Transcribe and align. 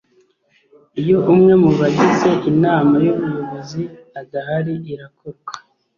Iyo 1.01 1.17
umwe 1.33 1.53
mu 1.63 1.71
bagize 1.79 2.29
Inama 2.51 2.95
y’ubuyobozi 3.05 3.81
adahari 4.21 4.73
irakorwa 4.93 5.53